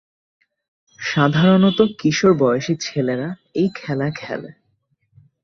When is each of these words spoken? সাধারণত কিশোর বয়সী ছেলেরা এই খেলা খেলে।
সাধারণত 0.99 1.79
কিশোর 1.99 2.33
বয়সী 2.33 2.73
ছেলেরা 2.79 3.29
এই 3.55 3.69
খেলা 3.75 4.07
খেলে। 4.15 4.51